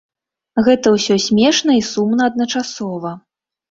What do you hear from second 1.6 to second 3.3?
і сумна адначасова.